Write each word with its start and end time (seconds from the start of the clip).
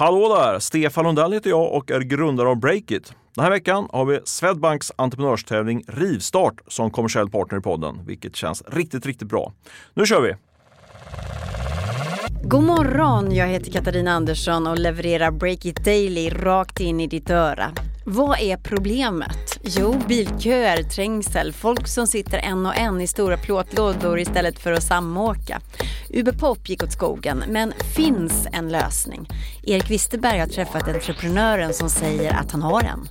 Hallå 0.00 0.34
där! 0.36 0.58
Stefan 0.58 1.04
Lundell 1.04 1.32
heter 1.32 1.50
jag 1.50 1.72
och 1.72 1.90
är 1.90 2.00
grundare 2.00 2.48
av 2.48 2.56
Breakit. 2.56 3.12
Den 3.34 3.44
här 3.44 3.50
veckan 3.50 3.88
har 3.92 4.04
vi 4.04 4.20
Swedbanks 4.24 4.92
entreprenörstävling 4.96 5.84
Rivstart 5.88 6.60
som 6.68 6.90
kommersiell 6.90 7.30
partner 7.30 7.58
i 7.58 7.62
podden, 7.62 8.06
vilket 8.06 8.36
känns 8.36 8.62
riktigt, 8.66 9.06
riktigt 9.06 9.28
bra. 9.28 9.52
Nu 9.94 10.06
kör 10.06 10.20
vi! 10.20 10.34
God 12.42 12.62
morgon, 12.62 13.34
jag 13.34 13.46
heter 13.46 13.72
Katarina 13.72 14.12
Andersson 14.12 14.66
och 14.66 14.78
levererar 14.78 15.30
Breakit 15.30 15.84
Daily 15.84 16.30
rakt 16.30 16.80
in 16.80 17.00
i 17.00 17.06
ditt 17.06 17.30
öra. 17.30 17.70
Vad 18.04 18.40
är 18.40 18.56
problemet? 18.56 19.58
Jo, 19.62 19.96
bilköer, 20.08 20.82
trängsel, 20.82 21.52
folk 21.52 21.88
som 21.88 22.06
sitter 22.06 22.38
en 22.38 22.66
och 22.66 22.76
en 22.76 23.00
i 23.00 23.06
stora 23.06 23.36
plåtlådor 23.36 24.18
istället 24.18 24.58
för 24.58 24.72
att 24.72 24.82
samåka. 24.82 25.60
Uber 26.10 26.32
Pop 26.32 26.68
gick 26.68 26.82
åt 26.82 26.92
skogen, 26.92 27.44
men 27.48 27.72
finns 27.96 28.48
en 28.52 28.68
lösning? 28.68 29.28
Erik 29.62 29.90
Wisterberg 29.90 30.38
har 30.38 30.46
träffat 30.46 30.88
entreprenören 30.88 31.74
som 31.74 31.88
säger 31.88 32.34
att 32.34 32.52
han 32.52 32.62
har 32.62 32.82
en. 32.82 33.08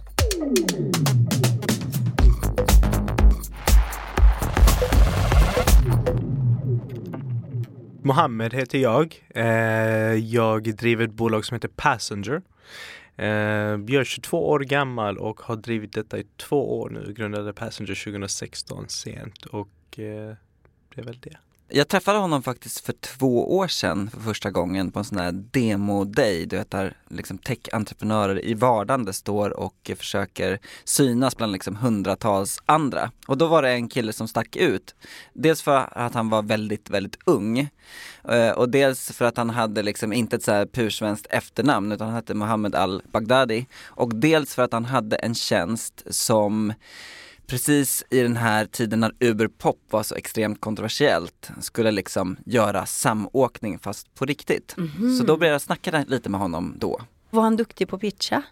Mohammed 8.04 8.54
heter 8.54 8.78
jag. 8.78 9.16
Eh, 9.36 9.46
jag 10.14 10.76
driver 10.76 11.04
ett 11.04 11.14
bolag 11.14 11.46
som 11.46 11.56
heter 11.56 11.68
Passenger. 11.68 12.42
Eh, 13.20 13.28
jag 13.88 13.94
är 13.94 14.04
22 14.04 14.50
år 14.50 14.60
gammal 14.60 15.18
och 15.18 15.42
har 15.42 15.56
drivit 15.56 15.94
detta 15.94 16.18
i 16.18 16.24
två 16.38 16.80
år 16.80 16.90
nu. 16.90 17.14
Grundade 17.14 17.54
Passenger 17.54 18.04
2016 18.04 18.90
sent 18.90 19.46
och 19.46 20.00
eh, 20.00 20.36
det 20.96 21.02
är 21.02 21.04
väl 21.04 21.20
det. 21.20 21.38
Jag 21.72 21.88
träffade 21.88 22.20
honom 22.20 22.44
faktiskt 22.44 22.86
för 22.86 22.94
två 22.94 23.58
år 23.58 23.68
sedan 23.68 24.10
för 24.10 24.20
första 24.20 24.52
gången 24.52 24.92
på 24.92 25.00
en 25.00 25.06
sån 25.06 25.18
här 25.18 25.32
demo-day, 25.32 26.46
du 26.46 26.56
vet 26.56 26.72
där 26.72 26.98
liksom 27.10 27.38
tech-entreprenörer 27.38 28.46
i 28.46 28.54
vardande 28.54 29.14
står 29.14 29.50
och 29.50 29.92
försöker 29.98 30.60
synas 30.84 31.38
bland 31.38 31.52
liksom 31.52 31.76
hundratals 31.76 32.60
andra. 32.66 33.12
Och 33.28 33.38
då 33.38 33.48
var 33.48 33.62
det 33.62 33.70
en 33.70 33.90
kille 33.90 34.14
som 34.14 34.28
stack 34.28 34.56
ut. 34.56 34.96
Dels 35.34 35.62
för 35.62 35.98
att 35.98 36.14
han 36.14 36.30
var 36.30 36.42
väldigt, 36.42 36.90
väldigt 36.90 37.18
ung 37.26 37.70
eh, 38.30 38.52
och 38.52 38.70
dels 38.70 39.12
för 39.12 39.26
att 39.26 39.38
han 39.38 39.50
hade 39.50 39.84
liksom 39.84 40.14
inte 40.14 40.36
ett 40.36 40.44
så 40.44 40.52
här 40.52 40.66
pursvenskt 40.66 41.28
efternamn 41.30 41.92
utan 41.92 42.08
han 42.08 42.16
hette 42.16 42.34
Mohammed 42.34 42.76
al-Baghdadi 42.76 43.66
och 43.86 44.16
dels 44.16 44.56
för 44.56 44.64
att 44.64 44.74
han 44.74 44.86
hade 44.86 45.16
en 45.16 45.36
tjänst 45.36 46.04
som 46.10 46.74
precis 47.50 48.04
i 48.10 48.22
den 48.22 48.38
här 48.38 48.66
tiden 48.66 49.00
när 49.00 49.12
Uber 49.20 49.48
Pop 49.48 49.80
var 49.90 50.04
så 50.04 50.16
extremt 50.16 50.62
kontroversiellt 50.62 51.52
skulle 51.62 51.92
liksom 51.92 52.38
göra 52.46 52.86
samåkning 52.86 53.80
fast 53.80 54.16
på 54.16 54.26
riktigt. 54.26 54.76
Mm 54.78 54.90
-hmm. 54.90 55.18
Så 55.18 55.24
då 55.24 55.38
började 55.38 55.54
jag 55.54 55.62
snacka 55.62 56.04
lite 56.08 56.30
med 56.30 56.40
honom 56.40 56.76
då. 56.80 57.02
Var 57.30 57.42
han 57.42 57.56
duktig 57.56 57.88
på 57.88 57.96
att 57.96 58.02
pitcha? 58.02 58.44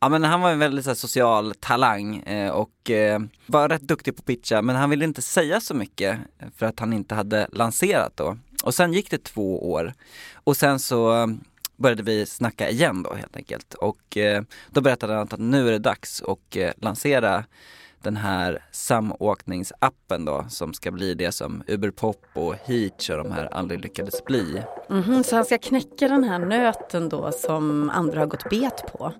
Ja 0.00 0.08
men 0.08 0.24
han 0.24 0.40
var 0.40 0.50
en 0.50 0.58
väldigt 0.58 0.84
så 0.84 0.90
här, 0.90 0.94
social 0.94 1.54
talang 1.60 2.16
eh, 2.16 2.50
och 2.50 2.90
eh, 2.90 3.20
var 3.46 3.68
rätt 3.68 3.82
duktig 3.82 4.16
på 4.16 4.20
att 4.20 4.26
pitcha 4.26 4.62
men 4.62 4.76
han 4.76 4.90
ville 4.90 5.04
inte 5.04 5.22
säga 5.22 5.60
så 5.60 5.74
mycket 5.74 6.18
för 6.56 6.66
att 6.66 6.80
han 6.80 6.92
inte 6.92 7.14
hade 7.14 7.48
lanserat 7.52 8.12
då. 8.16 8.38
Och 8.64 8.74
sen 8.74 8.92
gick 8.92 9.10
det 9.10 9.24
två 9.24 9.70
år 9.72 9.94
och 10.34 10.56
sen 10.56 10.78
så 10.78 11.28
började 11.76 12.02
vi 12.02 12.26
snacka 12.26 12.70
igen 12.70 13.02
då 13.02 13.14
helt 13.14 13.36
enkelt 13.36 13.74
och 13.74 14.16
eh, 14.16 14.42
då 14.70 14.80
berättade 14.80 15.12
han 15.12 15.22
att 15.22 15.38
nu 15.38 15.68
är 15.68 15.72
det 15.72 15.78
dags 15.78 16.22
att 16.22 16.56
eh, 16.56 16.70
lansera 16.76 17.44
den 18.02 18.16
här 18.16 18.64
samåkningsappen 18.70 20.24
då 20.24 20.44
som 20.48 20.74
ska 20.74 20.90
bli 20.90 21.14
det 21.14 21.32
som 21.32 21.62
Uberpop 21.66 22.26
och 22.34 22.54
Heach 22.54 23.10
och 23.10 23.16
de 23.16 23.32
här 23.32 23.48
aldrig 23.54 23.80
lyckades 23.80 24.24
bli. 24.24 24.62
Mm 24.90 25.02
-hmm, 25.02 25.22
så 25.22 25.36
han 25.36 25.44
ska 25.44 25.58
knäcka 25.58 26.08
den 26.08 26.24
här 26.24 26.38
nöten 26.38 27.08
då 27.08 27.32
som 27.32 27.90
andra 27.90 28.20
har 28.20 28.26
gått 28.26 28.50
bet 28.50 28.84
på? 28.92 29.12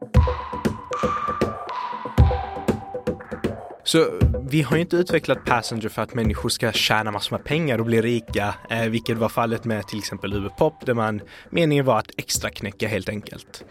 Så 3.91 4.10
vi 4.48 4.62
har 4.62 4.77
inte 4.77 4.96
utvecklat 4.96 5.44
Passenger 5.44 5.88
för 5.88 6.02
att 6.02 6.14
människor 6.14 6.48
ska 6.48 6.73
tjäna 6.73 7.11
massor 7.11 7.36
med 7.36 7.45
pengar 7.45 7.78
och 7.78 7.86
bli 7.86 8.02
rika, 8.02 8.55
eh, 8.70 8.83
vilket 8.83 9.18
var 9.18 9.28
fallet 9.28 9.64
med 9.64 9.86
till 9.86 9.98
exempel 9.98 10.33
Uberpop 10.33 10.86
där 10.86 10.95
man 10.95 11.20
meningen 11.51 11.84
var 11.84 11.98
att 11.98 12.11
extra 12.17 12.51
knäcka 12.51 12.89
helt 12.89 13.08
enkelt. 13.08 13.64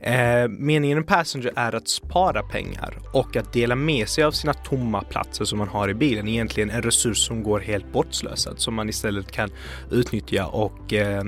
Eh, 0.00 0.48
meningen 0.48 0.98
med 0.98 1.06
Passenger 1.06 1.52
är 1.56 1.74
att 1.74 1.88
spara 1.88 2.42
pengar 2.42 2.98
och 3.12 3.36
att 3.36 3.52
dela 3.52 3.74
med 3.74 4.08
sig 4.08 4.24
av 4.24 4.32
sina 4.32 4.54
tomma 4.54 5.02
platser 5.02 5.44
som 5.44 5.58
man 5.58 5.68
har 5.68 5.88
i 5.88 5.94
bilen. 5.94 6.28
Egentligen 6.28 6.70
en 6.70 6.82
resurs 6.82 7.26
som 7.26 7.42
går 7.42 7.60
helt 7.60 7.92
bortslösad 7.92 8.60
som 8.60 8.74
man 8.74 8.88
istället 8.88 9.32
kan 9.32 9.50
utnyttja 9.90 10.46
och 10.46 10.92
eh, 10.92 11.24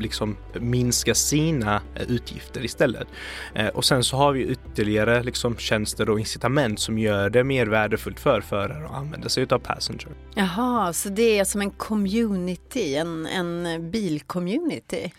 liksom 0.00 0.36
minska 0.60 1.14
sina 1.14 1.82
eh, 1.94 2.10
utgifter 2.10 2.64
istället. 2.64 3.08
Eh, 3.54 3.66
och 3.68 3.84
sen 3.84 4.04
så 4.04 4.16
har 4.16 4.32
vi 4.32 4.42
ytterligare 4.46 5.22
liksom 5.22 5.56
tjänster 5.56 6.10
och 6.10 6.18
incitament 6.20 6.80
som 6.80 6.98
gör 6.98 7.30
det 7.30 7.44
mer 7.44 7.66
värdefullt 7.66 8.20
för 8.20 8.40
förare 8.40 8.84
att 8.86 8.94
använda 8.94 9.28
sig 9.28 9.46
av 9.50 9.58
Passenger. 9.58 10.08
Jaha, 10.34 10.92
så 10.92 11.08
det 11.08 11.38
är 11.38 11.44
som 11.44 11.60
en 11.60 11.70
community, 11.70 12.94
en, 12.96 13.26
en 13.26 13.90
bilcommunity? 13.90 15.12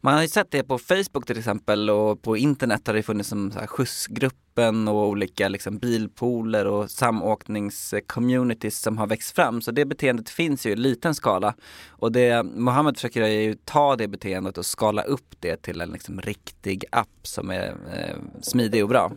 Man 0.00 0.14
har 0.14 0.22
ju 0.22 0.28
sett 0.28 0.50
det 0.50 0.62
på 0.62 0.78
Facebook 0.78 1.26
till 1.26 1.38
exempel 1.38 1.90
och 1.90 2.22
på 2.22 2.36
internet 2.36 2.86
har 2.86 2.94
det 2.94 3.02
funnits 3.02 3.28
som 3.28 3.50
så 3.52 3.58
här 3.58 3.66
skjutsgruppen 3.66 4.88
och 4.88 5.08
olika 5.08 5.48
liksom 5.48 5.78
bilpooler 5.78 6.66
och 6.66 6.90
samåkningscommunities 6.90 8.80
som 8.80 8.98
har 8.98 9.06
växt 9.06 9.34
fram. 9.34 9.60
Så 9.60 9.70
det 9.70 9.84
beteendet 9.84 10.30
finns 10.30 10.66
ju 10.66 10.70
i 10.70 10.76
liten 10.76 11.14
skala. 11.14 11.54
Och 11.88 12.12
det 12.12 12.42
Mohammed 12.42 12.96
försöker 12.96 13.22
är 13.22 13.28
ju 13.28 13.54
ta 13.54 13.96
det 13.96 14.08
beteendet 14.08 14.58
och 14.58 14.66
skala 14.66 15.02
upp 15.02 15.34
det 15.40 15.62
till 15.62 15.80
en 15.80 15.90
liksom 15.90 16.20
riktig 16.20 16.84
app 16.92 17.18
som 17.22 17.50
är 17.50 17.68
eh, 17.68 18.16
smidig 18.42 18.82
och 18.82 18.88
bra. 18.88 19.12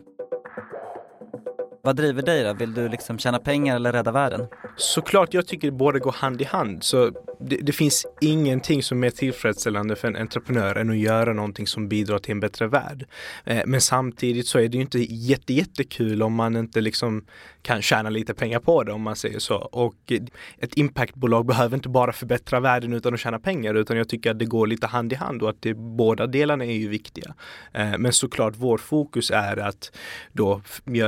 Vad 1.84 1.96
driver 1.96 2.22
dig 2.22 2.44
då? 2.44 2.54
Vill 2.54 2.74
du 2.74 2.90
liksom 2.90 3.18
tjäna 3.18 3.40
pengar 3.40 3.76
eller 3.76 3.92
rädda 3.92 4.12
världen? 4.12 4.48
Såklart, 4.78 5.34
jag 5.34 5.48
tycker 5.48 5.68
det 5.68 5.78
båda 5.78 6.00
går 6.00 6.12
hand 6.12 6.42
i 6.42 6.44
hand. 6.44 6.84
Så 6.84 7.12
det, 7.40 7.58
det, 7.62 7.72
finns 7.72 8.06
ingenting 8.22 8.84
som 8.84 9.04
är 9.04 9.10
tillfredsställande 9.10 9.96
för 9.96 10.08
en 10.08 10.16
entreprenör 10.16 10.76
än 10.76 10.90
att 10.90 10.98
göra 10.98 11.34
någonting 11.34 11.68
som 11.68 11.88
bidrar 11.88 12.20
till 12.20 12.32
en 12.32 12.40
bättre 12.40 12.68
värld. 12.68 13.06
Eh, 13.46 13.62
men 13.66 13.82
samtidigt 13.82 14.48
så 14.48 14.60
är 14.60 14.68
det 14.68 14.76
ju 14.76 14.82
inte 14.82 15.00
jätte, 15.00 15.54
jättekul 15.54 16.24
om 16.24 16.34
man 16.34 16.56
inte 16.56 16.82
liksom 16.82 17.26
kan 17.62 17.82
tjäna 17.82 18.10
lite 18.10 18.34
pengar 18.34 18.60
på 18.60 18.84
det 18.84 18.92
om 18.92 19.02
man 19.02 19.16
säger 19.16 19.40
så. 19.40 19.56
Och 19.56 20.14
ett 20.58 20.78
impactbolag 20.78 21.46
behöver 21.46 21.76
inte 21.76 21.90
bara 21.90 22.14
förbättra 22.14 22.60
världen 22.60 22.94
utan 22.94 23.14
att 23.14 23.20
tjäna 23.20 23.40
pengar 23.40 23.74
utan 23.74 23.98
jag 23.98 24.10
tycker 24.10 24.32
att 24.32 24.40
det 24.40 24.46
går 24.46 24.68
lite 24.68 24.88
hand 24.88 25.14
i 25.14 25.16
hand 25.16 25.42
och 25.44 25.50
att 25.50 25.62
det, 25.62 25.74
båda 25.74 26.28
delarna 26.28 26.66
är 26.66 26.78
ju 26.78 26.88
viktiga. 26.88 27.34
Eh, 27.74 27.98
men 27.98 28.14
såklart 28.14 28.54
vår 28.58 28.78
fokus 28.78 29.32
är 29.32 29.58
att 29.58 29.92
då 30.32 30.62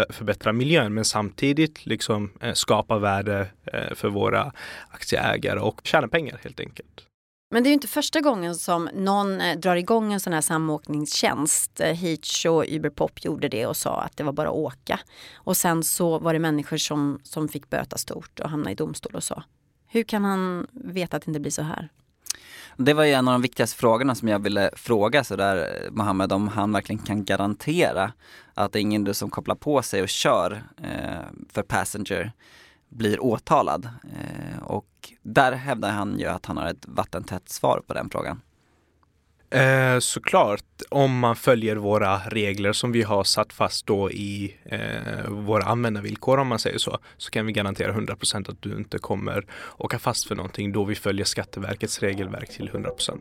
förbättra 0.10 0.54
miljön 0.64 0.94
men 0.94 1.06
samtidigt 1.06 1.86
liksom 1.86 2.32
eh, 2.42 2.54
skapa 2.54 2.98
värde 2.98 3.48
eh, 3.66 3.96
för 3.96 4.10
våra 4.10 4.52
aktieägare 4.90 5.60
och 5.60 5.82
tjäna 5.84 6.08
pengar 6.08 6.40
helt 6.44 6.60
enkelt. 6.60 7.08
Men 7.52 7.64
det 7.64 7.68
är 7.68 7.72
ju 7.72 7.74
inte 7.74 7.88
första 7.88 8.22
gången 8.22 8.56
som 8.56 8.90
någon 8.94 9.42
eh, 9.42 9.58
drar 9.60 9.76
igång 9.76 10.14
en 10.14 10.20
sån 10.20 10.34
här 10.34 10.42
samåkningstjänst. 10.42 11.80
Heach 11.80 12.02
Hitch 12.02 12.46
och 12.46 12.66
Uberpop 12.68 13.26
gjorde 13.26 13.48
det 13.48 13.66
och 13.66 13.78
sa 13.78 14.02
att 14.02 14.18
det 14.18 14.24
var 14.24 14.34
bara 14.34 14.50
att 14.50 14.56
åka. 14.56 15.00
Och 15.36 15.58
sen 15.58 15.84
så 15.84 16.20
var 16.20 16.34
det 16.34 16.40
människor 16.40 16.78
som, 16.78 17.20
som 17.24 17.48
fick 17.48 17.70
böta 17.70 17.98
stort 17.98 18.40
och 18.40 18.50
hamna 18.50 18.72
i 18.72 18.76
domstol 18.76 19.16
och 19.16 19.24
så. 19.24 19.44
Hur 19.88 20.04
kan 20.04 20.24
han 20.24 20.68
veta 20.72 21.18
att 21.18 21.24
det 21.26 21.30
inte 21.30 21.40
blir 21.40 21.52
så 21.52 21.62
här? 21.62 21.90
Det 22.78 22.94
var 22.94 23.04
ju 23.04 23.12
en 23.12 23.28
av 23.28 23.32
de 23.32 23.42
viktigaste 23.42 23.78
frågorna 23.78 24.16
som 24.16 24.28
jag 24.28 24.40
ville 24.40 24.70
fråga 24.76 25.24
sådär 25.24 25.88
Mohammed 25.92 26.32
om 26.32 26.48
han 26.48 26.72
verkligen 26.72 27.02
kan 27.02 27.26
garantera 27.26 28.12
att 28.54 28.76
ingen 28.76 29.14
som 29.14 29.30
kopplar 29.30 29.56
på 29.56 29.82
sig 29.82 30.02
och 30.02 30.10
kör 30.10 30.64
eh, 30.84 31.22
för 31.52 31.64
Passenger 31.64 32.32
blir 32.90 33.24
åtalad. 33.24 33.90
Eh, 34.04 34.64
och 34.64 35.14
där 35.22 35.52
hävdar 35.52 35.92
han 35.92 36.20
ju 36.20 36.26
att 36.26 36.46
han 36.46 36.58
har 36.58 36.68
ett 36.68 36.86
vattentätt 36.88 37.50
svar 37.50 37.82
på 37.88 37.94
den 37.94 38.10
frågan. 38.10 38.42
Eh, 39.54 40.00
såklart, 40.00 40.66
om 40.90 41.20
man 41.20 41.36
följer 41.36 41.76
våra 41.76 42.18
regler 42.18 42.74
som 42.74 42.92
vi 42.92 43.02
har 43.02 43.24
satt 43.24 43.54
fast 43.54 43.86
då 43.86 44.12
i 44.12 44.56
eh, 44.66 45.30
våra 45.30 45.64
användarvillkor 45.64 46.38
om 46.38 46.48
man 46.48 46.60
säger 46.60 46.78
så, 46.78 47.00
så 47.18 47.32
kan 47.32 47.46
vi 47.46 47.54
garantera 47.54 47.94
100% 47.94 48.52
att 48.52 48.62
du 48.62 48.78
inte 48.78 48.98
kommer 48.98 49.46
åka 49.78 50.00
fast 50.00 50.28
för 50.28 50.36
någonting 50.36 50.72
då 50.72 50.84
vi 50.84 50.96
följer 50.96 51.26
Skatteverkets 51.26 52.00
regelverk 52.00 52.50
till 52.50 52.70
100%. 52.70 53.20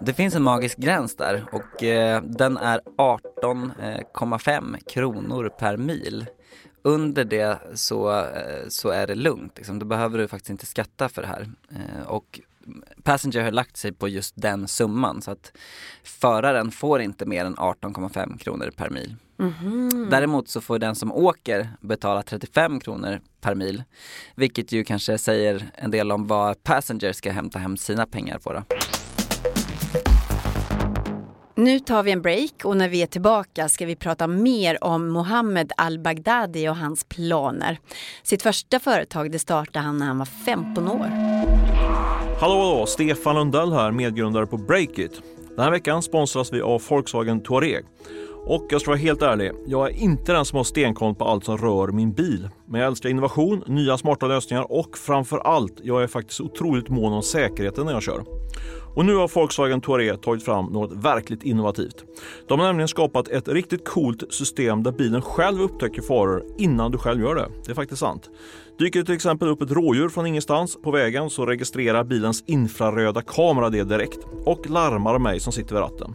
Det 0.00 0.14
finns 0.14 0.34
en 0.34 0.42
magisk 0.42 0.78
gräns 0.78 1.16
där 1.16 1.44
och 1.52 1.82
eh, 1.82 2.22
den 2.22 2.56
är 2.56 2.80
18,5 2.98 4.74
eh, 4.74 4.78
kronor 4.92 5.48
per 5.58 5.76
mil 5.76 6.26
under 6.82 7.24
det 7.24 7.58
så, 7.74 8.10
eh, 8.20 8.68
så 8.68 8.88
är 8.88 9.06
det 9.06 9.14
lugnt. 9.14 9.52
Liksom. 9.56 9.78
Då 9.78 9.86
behöver 9.86 10.18
du 10.18 10.28
faktiskt 10.28 10.50
inte 10.50 10.66
skatta 10.66 11.08
för 11.08 11.22
det 11.22 11.28
här. 11.28 11.48
Eh, 11.70 12.06
och 12.06 12.40
Passenger 13.10 13.42
har 13.42 13.50
lagt 13.50 13.76
sig 13.76 13.92
på 13.92 14.08
just 14.08 14.34
den 14.36 14.68
summan 14.68 15.22
så 15.22 15.30
att 15.30 15.52
föraren 16.02 16.70
får 16.70 17.00
inte 17.00 17.26
mer 17.26 17.44
än 17.44 17.56
18,5 17.56 18.38
kronor 18.38 18.70
per 18.76 18.90
mil. 18.90 19.16
Mm 19.38 19.52
-hmm. 19.52 20.10
Däremot 20.10 20.48
så 20.48 20.60
får 20.60 20.78
den 20.78 20.94
som 20.94 21.12
åker 21.12 21.68
betala 21.80 22.22
35 22.22 22.80
kronor 22.80 23.20
per 23.40 23.54
mil. 23.54 23.82
Vilket 24.34 24.72
ju 24.72 24.84
kanske 24.84 25.18
säger 25.18 25.70
en 25.74 25.90
del 25.90 26.12
om 26.12 26.26
vad 26.26 26.62
Passenger 26.62 27.12
ska 27.12 27.30
hämta 27.30 27.58
hem 27.58 27.76
sina 27.76 28.06
pengar 28.06 28.38
på 28.38 28.52
då. 28.52 28.62
Nu 31.54 31.78
tar 31.80 32.02
vi 32.02 32.10
en 32.10 32.22
break 32.22 32.64
och 32.64 32.76
när 32.76 32.88
vi 32.88 33.02
är 33.02 33.06
tillbaka 33.06 33.68
ska 33.68 33.86
vi 33.86 33.96
prata 33.96 34.26
mer 34.26 34.84
om 34.84 35.08
Mohammed 35.08 35.72
al-Baghdadi 35.76 36.68
och 36.68 36.76
hans 36.76 37.04
planer. 37.04 37.78
Sitt 38.22 38.42
första 38.42 38.80
företag 38.80 39.32
det 39.32 39.38
startade 39.38 39.84
han 39.84 39.98
när 39.98 40.06
han 40.06 40.18
var 40.18 40.26
15 40.26 40.88
år. 40.88 41.39
Hallå, 42.40 42.54
hallå! 42.54 42.86
Stefan 42.86 43.36
Lundell 43.36 43.72
här, 43.72 43.90
medgrundare 43.92 44.46
på 44.46 44.56
Breakit. 44.56 45.22
Den 45.48 45.64
här 45.64 45.70
veckan 45.70 46.02
sponsras 46.02 46.52
vi 46.52 46.60
av 46.60 46.82
Volkswagen 46.88 47.42
Touareg. 47.42 47.84
Och 48.46 48.66
jag 48.70 48.80
ska 48.80 48.90
vara 48.90 48.98
helt 48.98 49.22
ärlig, 49.22 49.52
jag 49.66 49.88
är 49.90 49.94
inte 49.94 50.32
den 50.32 50.44
som 50.44 50.56
har 50.56 50.64
stenkoll 50.64 51.14
på 51.14 51.24
allt 51.24 51.44
som 51.44 51.58
rör 51.58 51.88
min 51.88 52.12
bil. 52.12 52.48
Men 52.68 52.80
jag 52.80 52.88
älskar 52.88 53.08
innovation, 53.08 53.64
nya 53.66 53.98
smarta 53.98 54.26
lösningar 54.26 54.72
och 54.72 54.98
framför 54.98 55.38
allt, 55.38 55.80
jag 55.82 56.02
är 56.02 56.06
faktiskt 56.06 56.40
otroligt 56.40 56.88
mån 56.88 57.12
om 57.12 57.22
säkerheten 57.22 57.86
när 57.86 57.92
jag 57.92 58.02
kör. 58.02 58.24
Och 58.94 59.04
nu 59.04 59.14
har 59.14 59.28
Volkswagen 59.34 59.80
Touareg 59.80 60.22
tagit 60.22 60.44
fram 60.44 60.66
något 60.66 60.92
verkligt 60.92 61.42
innovativt. 61.42 62.04
De 62.48 62.60
har 62.60 62.66
nämligen 62.66 62.88
skapat 62.88 63.28
ett 63.28 63.48
riktigt 63.48 63.88
coolt 63.88 64.32
system 64.34 64.82
där 64.82 64.92
bilen 64.92 65.22
själv 65.22 65.62
upptäcker 65.62 66.02
faror 66.02 66.44
innan 66.58 66.90
du 66.90 66.98
själv 66.98 67.20
gör 67.20 67.34
det. 67.34 67.48
Det 67.64 67.70
är 67.70 67.74
faktiskt 67.74 68.00
sant. 68.00 68.30
Dyker 68.78 68.98
det 69.00 69.06
till 69.06 69.14
exempel 69.14 69.48
upp 69.48 69.62
ett 69.62 69.70
rådjur 69.70 70.08
från 70.08 70.26
ingenstans 70.26 70.78
på 70.82 70.90
vägen 70.90 71.30
så 71.30 71.46
registrerar 71.46 72.04
bilens 72.04 72.44
infraröda 72.46 73.22
kamera 73.22 73.70
det 73.70 73.84
direkt 73.84 74.18
och 74.44 74.70
larmar 74.70 75.18
mig 75.18 75.40
som 75.40 75.52
sitter 75.52 75.74
vid 75.74 75.82
ratten. 75.82 76.14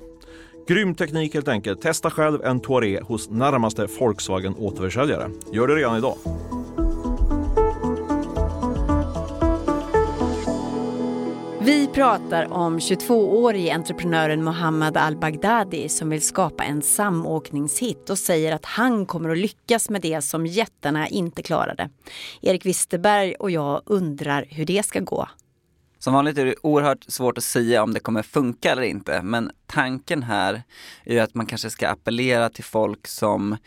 Grym 0.68 0.96
teknik 0.96 1.34
helt 1.34 1.48
enkelt. 1.48 1.82
Testa 1.82 2.10
själv 2.10 2.44
en 2.44 2.60
Touareg 2.60 3.02
hos 3.02 3.30
närmaste 3.30 3.88
Volkswagen 4.00 4.56
återförsäljare. 4.56 5.30
Gör 5.54 5.68
det 5.68 5.76
redan 5.76 5.98
idag. 5.98 6.18
Vi 11.62 11.88
pratar 11.88 12.54
om 12.54 12.80
22-årige 12.80 13.74
entreprenören 13.74 14.44
Mohammad 14.44 14.98
al-Baghdadi 14.98 15.90
som 15.90 16.10
vill 16.10 16.22
skapa 16.22 16.64
en 16.64 16.82
samåkningshit 16.82 18.10
och 18.10 18.18
säger 18.18 18.52
att 18.52 18.66
han 18.66 19.06
kommer 19.06 19.30
att 19.30 19.38
lyckas 19.38 19.90
med 19.90 20.02
det 20.02 20.22
som 20.22 20.46
jättarna 20.46 21.08
inte 21.08 21.42
klarade. 21.42 21.90
Erik 22.42 22.66
Wisterberg 22.66 23.36
och 23.36 23.52
jag 23.52 23.82
undrar 23.86 24.46
hur 24.50 24.66
det 24.66 24.86
ska 24.86 25.00
gå. 25.00 25.28
Som 26.06 26.13
vanligt 26.13 26.38
är 26.38 26.46
det 26.46 26.56
oerhört 26.62 27.04
svårt 27.07 27.38
att 27.38 27.44
säga 27.44 27.84
om 27.84 27.94
det 27.94 28.00
kommer 28.00 28.22
funka 28.22 28.72
eller 28.72 28.81
inte, 28.81 29.22
men 29.22 29.52
tanken 29.66 30.24
här 30.24 30.63
är 31.04 31.22
att 31.22 31.34
man 31.34 31.46
kanske 31.46 31.69
ska 31.69 31.90
appellera 31.90 32.50
till 32.50 32.63
folk 32.63 33.07
som 33.07 33.57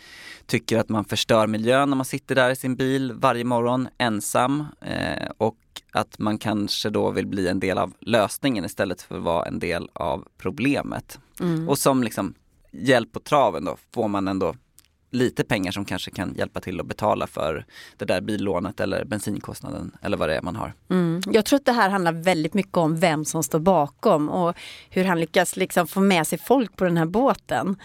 tycker 0.46 0.78
att 0.78 0.88
man 0.88 1.04
förstör 1.04 1.46
miljön 1.46 1.90
när 1.90 1.96
man 1.96 2.04
sitter 2.04 2.34
där 2.34 2.50
i 2.50 2.56
sin 2.56 2.76
bil 2.76 3.12
varje 3.12 3.44
morgon 3.44 3.88
ensam 3.98 4.66
eh, 4.80 5.30
och 5.38 5.56
att 5.92 6.18
man 6.18 6.38
kanske 6.38 6.90
då 6.90 7.10
vill 7.10 7.26
bli 7.26 7.48
en 7.48 7.60
del 7.60 7.78
av 7.78 7.92
lösningen 8.00 8.64
istället 8.64 9.02
för 9.02 9.16
att 9.16 9.22
vara 9.22 9.46
en 9.46 9.58
del 9.58 9.90
av 9.92 10.28
problemet. 10.36 11.18
Mm. 11.40 11.68
Och 11.68 11.78
som 11.78 12.02
liksom 12.02 12.34
hjälp 12.70 13.12
på 13.12 13.20
traven 13.20 13.64
då 13.64 13.76
får 13.94 14.08
man 14.08 14.28
ändå 14.28 14.54
lite 15.10 15.44
pengar 15.44 15.72
som 15.72 15.84
kanske 15.84 16.10
kan 16.10 16.34
hjälpa 16.34 16.60
till 16.60 16.80
att 16.80 16.86
betala 16.86 17.26
för 17.26 17.66
det 17.96 18.04
där 18.04 18.20
billånet 18.20 18.80
eller 18.80 19.04
bensinkostnaden 19.04 19.96
eller 20.02 20.16
vad 20.16 20.28
det 20.28 20.36
är 20.36 20.42
man 20.42 20.56
har. 20.56 20.72
Mm. 20.90 21.20
Jag 21.26 21.44
tror 21.44 21.56
att 21.58 21.64
det 21.64 21.72
här 21.72 21.90
handlar 21.90 22.12
väldigt 22.12 22.54
mycket 22.54 22.76
om 22.76 22.96
vem 22.96 23.24
som 23.24 23.42
står 23.42 23.58
bakom 23.58 24.28
och 24.28 24.56
hur 24.90 25.04
han 25.04 25.20
lyckas 25.20 25.56
liksom 25.56 25.86
få 25.86 26.00
med 26.00 26.26
sig 26.26 26.38
folk 26.38 26.76
på 26.76 26.84
den 26.84 26.96
här 26.96 27.06
båten. 27.06 27.76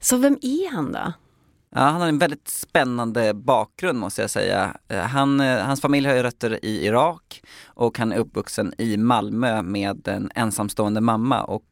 Så 0.00 0.16
vem 0.16 0.38
är 0.42 0.72
han 0.72 0.92
då? 0.92 1.12
Ja, 1.74 1.80
han 1.80 2.00
har 2.00 2.08
en 2.08 2.18
väldigt 2.18 2.48
spännande 2.48 3.34
bakgrund 3.34 3.98
måste 3.98 4.20
jag 4.20 4.30
säga. 4.30 4.76
Eh, 4.88 5.00
han, 5.00 5.40
eh, 5.40 5.64
hans 5.64 5.80
familj 5.80 6.08
har 6.08 6.14
ju 6.14 6.22
rötter 6.22 6.64
i 6.64 6.86
Irak 6.86 7.42
och 7.66 7.98
han 7.98 8.12
är 8.12 8.16
uppvuxen 8.16 8.74
i 8.78 8.96
Malmö 8.96 9.62
med 9.62 10.08
en 10.08 10.30
ensamstående 10.34 11.00
mamma 11.00 11.42
och 11.42 11.64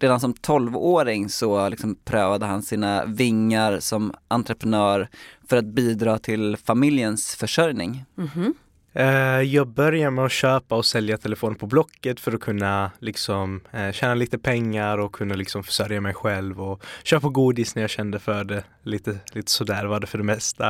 redan 0.00 0.20
som 0.20 0.34
12-åring 0.34 1.28
så 1.28 1.68
liksom 1.68 1.96
prövade 2.04 2.46
han 2.46 2.62
sina 2.62 3.04
vingar 3.04 3.80
som 3.80 4.12
entreprenör 4.28 5.08
för 5.48 5.56
att 5.56 5.66
bidra 5.66 6.18
till 6.18 6.56
familjens 6.56 7.34
försörjning. 7.34 8.04
Mm 8.18 8.28
-hmm. 8.28 8.54
Eh, 8.98 9.42
jag 9.42 9.68
började 9.68 10.10
med 10.10 10.24
att 10.24 10.32
köpa 10.32 10.76
och 10.76 10.86
sälja 10.86 11.18
telefon 11.18 11.54
på 11.54 11.66
Blocket 11.66 12.20
för 12.20 12.32
att 12.32 12.40
kunna 12.40 12.90
liksom 12.98 13.60
eh, 13.72 13.92
tjäna 13.92 14.14
lite 14.14 14.38
pengar 14.38 14.98
och 14.98 15.12
kunna 15.12 15.34
liksom 15.34 15.64
försörja 15.64 16.00
mig 16.00 16.14
själv 16.14 16.62
och 16.62 16.84
köpa 17.04 17.28
godis 17.28 17.74
när 17.74 17.82
jag 17.82 17.90
kände 17.90 18.18
för 18.18 18.44
det. 18.44 18.64
Lite, 18.82 19.18
lite 19.32 19.50
sådär 19.50 19.84
var 19.84 20.00
det 20.00 20.06
för 20.06 20.18
det 20.18 20.24
mesta. 20.24 20.68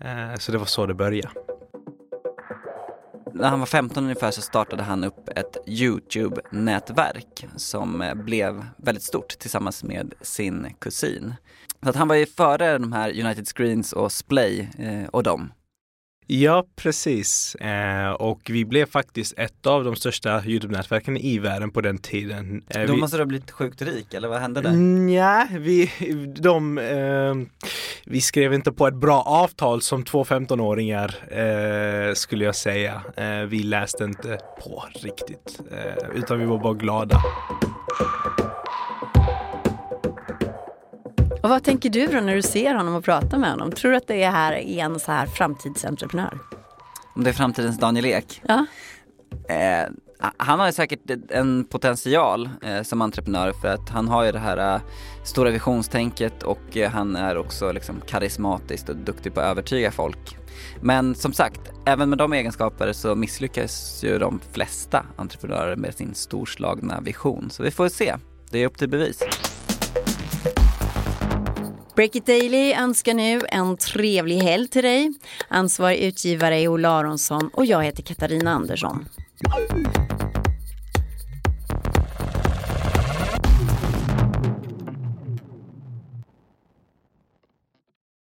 Eh, 0.00 0.34
så 0.38 0.52
det 0.52 0.58
var 0.58 0.66
så 0.66 0.86
det 0.86 0.94
började 0.94 1.28
när 3.34 3.48
han 3.48 3.58
var 3.58 3.66
15 3.66 4.04
ungefär 4.04 4.30
så 4.30 4.42
startade 4.42 4.82
han 4.82 5.04
upp 5.04 5.28
ett 5.28 5.56
Youtube-nätverk 5.66 7.46
som 7.56 8.12
blev 8.14 8.64
väldigt 8.76 9.04
stort 9.04 9.38
tillsammans 9.38 9.84
med 9.84 10.14
sin 10.20 10.74
kusin. 10.78 11.34
Så 11.82 11.88
att 11.88 11.96
han 11.96 12.08
var 12.08 12.14
ju 12.14 12.26
före 12.26 12.78
de 12.78 12.92
här 12.92 13.20
United 13.24 13.48
Screens 13.48 13.92
och 13.92 14.12
Splay 14.12 14.68
och 15.12 15.22
dem. 15.22 15.52
Ja, 16.26 16.64
precis. 16.76 17.54
Eh, 17.54 18.10
och 18.10 18.40
vi 18.50 18.64
blev 18.64 18.86
faktiskt 18.86 19.34
ett 19.38 19.66
av 19.66 19.84
de 19.84 19.96
största 19.96 20.42
Youtube-nätverken 20.44 21.16
i 21.16 21.38
världen 21.38 21.70
på 21.70 21.80
den 21.80 21.98
tiden. 21.98 22.62
Eh, 22.68 22.82
Då 22.82 22.96
måste 22.96 23.16
du 23.16 23.20
ha 23.20 23.26
blivit 23.26 23.50
sjukt 23.50 23.82
rik, 23.82 24.14
eller 24.14 24.28
vad 24.28 24.40
hände 24.40 24.60
där? 24.60 25.08
Ja, 25.14 25.46
vi, 25.58 25.90
de, 26.36 26.78
eh, 26.78 27.34
vi 28.06 28.20
skrev 28.20 28.54
inte 28.54 28.72
på 28.72 28.86
ett 28.86 28.94
bra 28.94 29.22
avtal 29.22 29.82
som 29.82 30.04
två 30.04 30.24
15-åringar 30.24 31.14
eh, 31.30 32.14
skulle 32.14 32.44
jag 32.44 32.56
säga. 32.56 33.02
Eh, 33.16 33.40
vi 33.48 33.62
läste 33.62 34.04
inte 34.04 34.38
på 34.64 34.84
riktigt, 34.94 35.60
eh, 35.70 36.10
utan 36.14 36.38
vi 36.38 36.44
var 36.46 36.58
bara 36.58 36.74
glada. 36.74 37.20
Och 41.44 41.50
vad 41.50 41.64
tänker 41.64 41.90
du 41.90 42.06
då 42.06 42.20
när 42.20 42.34
du 42.34 42.42
ser 42.42 42.74
honom 42.74 42.94
och 42.94 43.04
pratar 43.04 43.38
med 43.38 43.50
honom? 43.50 43.72
Tror 43.72 43.90
du 43.90 43.96
att 43.96 44.06
det 44.06 44.26
här 44.26 44.52
är 44.52 44.84
en 44.84 45.00
så 45.00 45.12
här 45.12 45.26
framtidsentreprenör? 45.26 46.38
Om 47.14 47.24
det 47.24 47.30
är 47.30 47.34
framtidens 47.34 47.78
Daniel 47.78 48.06
Ek? 48.06 48.42
Ja. 48.48 48.66
Eh, 49.48 49.88
han 50.36 50.60
har 50.60 50.70
säkert 50.70 51.00
en 51.30 51.64
potential 51.64 52.48
eh, 52.62 52.82
som 52.82 53.02
entreprenör 53.02 53.52
för 53.52 53.68
att 53.68 53.88
han 53.88 54.08
har 54.08 54.24
ju 54.24 54.32
det 54.32 54.38
här 54.38 54.74
eh, 54.74 54.80
stora 55.24 55.50
visionstänket 55.50 56.42
och 56.42 56.76
eh, 56.76 56.90
han 56.90 57.16
är 57.16 57.36
också 57.36 57.72
liksom 57.72 58.00
karismatisk 58.06 58.88
och 58.88 58.96
duktig 58.96 59.34
på 59.34 59.40
att 59.40 59.46
övertyga 59.46 59.90
folk. 59.90 60.36
Men 60.82 61.14
som 61.14 61.32
sagt, 61.32 61.60
även 61.86 62.08
med 62.08 62.18
de 62.18 62.32
egenskaper 62.32 62.92
så 62.92 63.14
misslyckas 63.14 64.04
ju 64.04 64.18
de 64.18 64.40
flesta 64.52 65.06
entreprenörer 65.16 65.76
med 65.76 65.94
sin 65.94 66.14
storslagna 66.14 67.00
vision. 67.00 67.50
Så 67.50 67.62
vi 67.62 67.70
får 67.70 67.88
se. 67.88 68.16
Det 68.50 68.58
är 68.58 68.66
upp 68.66 68.78
till 68.78 68.88
bevis. 68.88 69.22
Break 71.94 72.16
It 72.16 72.26
Daily 72.26 72.72
önskar 72.72 73.14
nu 73.14 73.40
en 73.48 73.76
trevlig 73.76 74.36
helg 74.36 74.68
till 74.68 74.82
dig. 74.82 75.12
Ansvarig 75.48 75.98
utgivare 75.98 76.60
är 76.60 76.68
Ola 76.68 76.88
Aronsson 76.90 77.50
och 77.52 77.66
jag 77.66 77.84
heter 77.84 78.02
Katarina 78.02 78.50
Andersson. 78.50 79.08